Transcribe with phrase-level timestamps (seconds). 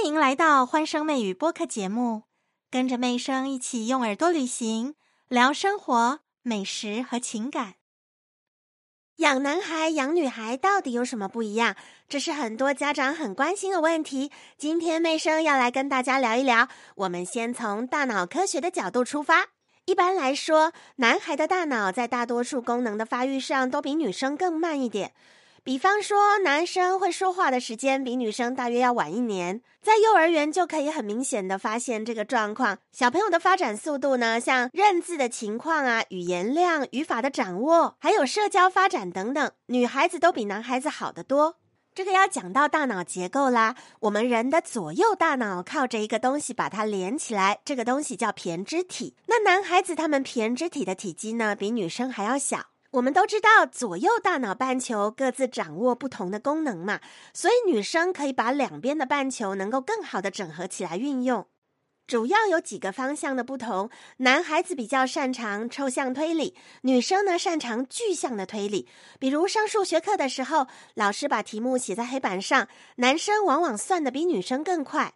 [0.00, 2.22] 欢迎来到欢声妹语播客节目，
[2.70, 4.94] 跟着妹声一起用耳朵旅行，
[5.26, 7.74] 聊生活、美食和情感。
[9.16, 11.74] 养男孩、养女孩到底有什么不一样？
[12.08, 14.30] 这是很多家长很关心的问题。
[14.56, 16.68] 今天妹声要来跟大家聊一聊。
[16.94, 19.48] 我们先从大脑科学的角度出发。
[19.86, 25.12] 一般来说，男孩的大脑在大多数功能的发育上都比女生更慢一点。
[25.68, 32.78] 比方说，男生会说话的时间比女生大约要晚一年，在幼儿园就可以很明显的发现这个状况。
[32.90, 41.56] 小朋友的发展速度呢，像认字的情况啊、语言量、语法的掌握，还有社交发展等等，女孩子都比男孩子好得多。
[41.94, 43.74] 这个要讲到大脑结构啦。
[44.00, 49.14] 我们人的左右大脑靠着一个东西把它连起来，这个东西叫胼胝体。
[49.26, 52.68] 那男孩子他们胼胝体的体积呢，比女生还要小。
[52.92, 57.00] 我们都知道，左右大脑半球各自掌握不同的功能嘛，
[57.34, 61.46] 所以女生可以把两边的半球能够更好的整合起来运用。
[62.06, 68.88] 主要有几个方向的不同，男孩子比较擅长抽象推理，女生呢擅长具象的推理。
[69.18, 75.12] 比如上数学课的时候，老师把题目写在黑板上，男生往往算的比女生更快。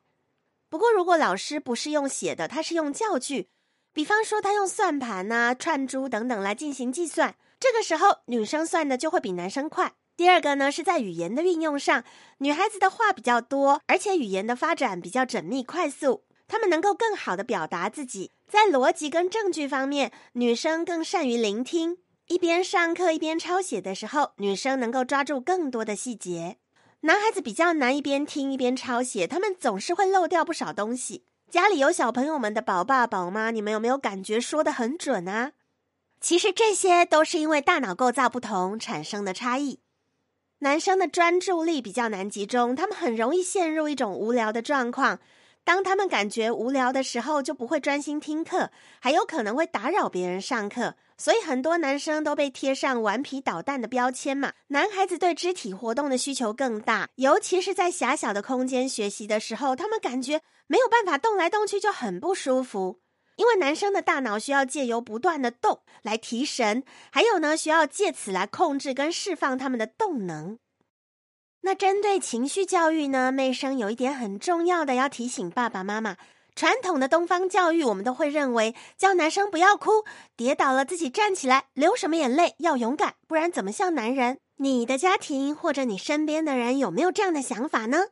[0.69, 3.49] 不过如果老师不是用写的，他是用教具，
[3.95, 7.35] 比方说他用算盘啊、串珠等等来进行计算。
[7.63, 9.93] 这个时候，女生算的就会比男生快。
[10.17, 12.03] 第二个呢，是在语言的运用上，
[12.39, 18.33] 女孩子的话比较多，而且语言的发展比较缜密快速，她们能够更好的表达自己。
[18.49, 21.99] 在逻辑跟证据方面，女生更善于聆听。
[22.27, 26.57] 一边上课一边抄写的时候，女生能够抓住更多的细节。
[27.03, 31.27] 男孩子比较难一边听一边抄写，他们总是会漏掉不少东西。
[31.49, 35.53] 家里有小朋友们的宝爸宝妈，你们有没有感觉说的很准啊？
[36.23, 39.81] 其实这些都是因为大脑构造不同产生的差异。
[40.61, 45.19] 男生的专注力比较难集中，他们很容易陷入一种无聊的状况。
[45.65, 48.71] 当他们感觉无聊的时候，就不会专心听课，
[49.01, 50.95] 还有可能会打扰别人上课。
[51.19, 54.53] 所以很多男生都被贴上顽皮捣蛋的标签嘛。
[54.69, 63.02] 男孩子对肢体活动的需求更大，尤其是在狭小的空间学习的时候，他们感觉没有办法动来动去，就很不舒服。
[63.37, 70.59] 因为男生的大脑需要借由不断的动来提神，还有呢，需要借此来控制跟释放他们的动能。
[71.63, 76.17] 那针对情绪教育呢，妹生有一点很重要的要提醒爸爸妈妈：
[76.57, 80.05] 传统的东方教育，我们都会认为教男生不要哭，
[80.37, 84.39] 跌倒了自己站起来，流什么眼泪要勇敢，不然怎么像男人？
[84.57, 88.09] 你的家庭或者你身边的人有没有这样的想法呢？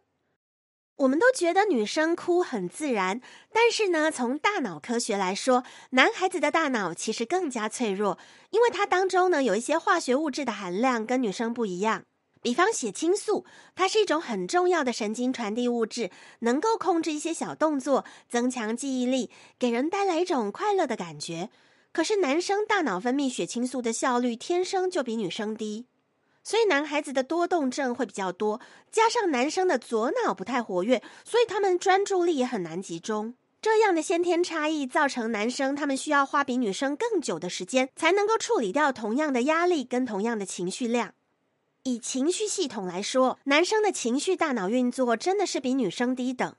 [1.01, 8.19] 我们都觉得女生哭很自然，但是呢，从大脑科学来说，男孩子的大脑其实更加脆弱，
[8.51, 12.03] 因为它当中呢有一些化学物质的含量跟女生不一样。
[12.43, 16.11] 比方血清素，它是一种很重要的神经传递物质，
[16.41, 21.49] 能够控制一些小动作，增强记忆力，给人带来一种快乐的感觉。
[21.93, 25.87] 可是男生大脑分泌血清素的效率天生就比女生低。
[26.43, 33.35] 所以男孩子的多动症会比较多，加上男生的左脑不太活跃，所以他们专注力也很难集中。
[33.63, 41.13] 这样的先天差异造成男生他们需要花比女生更久的时间，才能够处理掉同样的压力跟同样的情绪量。
[41.83, 46.55] 以情绪系统来说，男生的情绪大脑运作真的是比女生低等。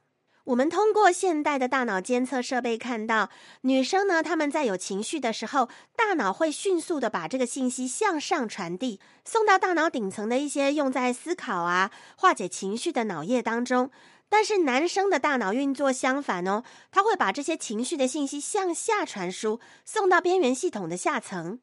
[0.46, 3.30] 我们通过现代的大脑监测设备看到，
[3.62, 13.92] 女生呢，她们在有情绪的时候，大脑会迅速的把这个信息向上传递，送到大脑顶层的一些用在思考啊、化解情绪的脑叶当中。
[14.30, 21.60] 但是男生的大脑运作相反哦，他会把这些情绪的信息向下传输，送到边缘系统的下层。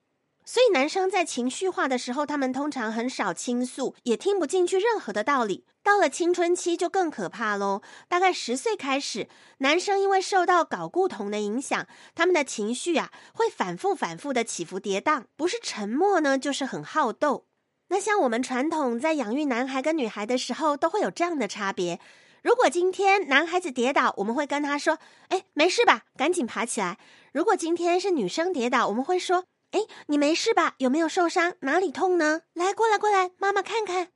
[0.51, 5.67] 所以男生在情绪化的时候，他们通常很少倾诉，也听不进去任何的道理。
[5.83, 7.83] 到了青春期就更可怕喽。
[8.09, 9.29] 大概十岁开始，
[9.59, 17.45] 男生因为受到睾固酮的影响，他们的情绪啊会反复反复的起伏跌宕，不是沉默呢，就是很好斗。
[17.89, 22.01] 那像我们传统在养育男孩跟女孩的时候，都会有这样的差别。
[22.43, 24.99] 如果今天男孩子跌倒，我们会跟他说
[25.29, 26.05] ：“哎，没事吧？
[26.17, 26.97] 赶紧爬起来。”
[27.35, 29.45] 如果今天是女生跌倒，我们会说。
[29.73, 30.75] 哎，你没事吧？
[30.79, 31.55] 有没有受伤？
[31.61, 32.43] 哪里痛呢？
[32.55, 34.09] 来，过来，过来，妈妈看看。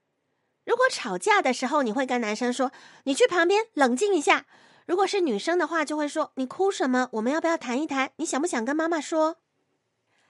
[0.64, 2.72] 如果吵架的时候，你会跟男生说
[3.04, 4.46] ：“你去旁边冷静一下。”
[4.86, 7.08] 如果是女生的话，就会说：“你哭什么？
[7.12, 8.12] 我们要不要谈一谈？
[8.16, 9.36] 你想不想跟妈妈说？”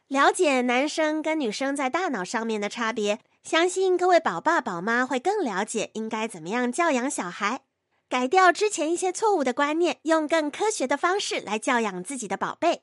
[0.09, 7.63] 了解男生跟女生在大脑上面的差别，相信各位宝爸宝妈会更了解应该怎么样教养小孩，
[8.09, 12.83] 改掉之前一些错误的观念，用更科学的方式来教养自己的宝贝。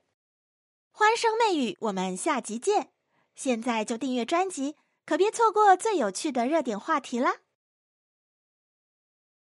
[1.00, 2.90] 欢声媚语，我们下集见！
[3.34, 4.76] 现在就订阅专辑，
[5.06, 7.38] 可别错过最有趣的热点话题啦！